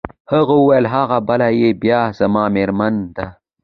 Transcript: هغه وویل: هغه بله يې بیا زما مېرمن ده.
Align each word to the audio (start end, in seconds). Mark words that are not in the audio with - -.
هغه 0.31 0.53
وویل: 0.59 0.85
هغه 0.95 1.17
بله 1.27 1.47
يې 1.59 1.69
بیا 1.81 2.01
زما 2.19 2.43
مېرمن 2.55 2.95
ده. 3.15 3.25